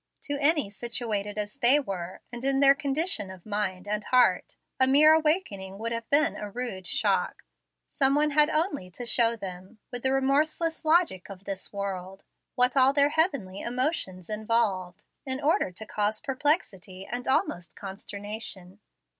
[0.23, 4.87] To any situated as they were, and in their condition of mind and heart, a
[4.87, 7.43] mere awakening would have been a rude shock.
[7.91, 12.23] Some one had only to show them, with the remorseless logic of this world,
[12.55, 18.79] what all their heavenly emotions involved, in order to cause perplexity and almost consternation.